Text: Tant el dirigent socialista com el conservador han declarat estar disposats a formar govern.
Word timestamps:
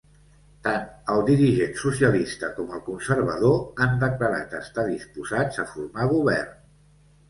Tant 0.67 0.87
el 1.15 1.21
dirigent 1.27 1.75
socialista 1.83 2.51
com 2.57 2.75
el 2.79 2.83
conservador 2.89 3.63
han 3.87 3.97
declarat 4.07 4.59
estar 4.65 4.91
disposats 4.93 5.65
a 5.69 5.73
formar 5.75 6.13
govern. 6.21 6.63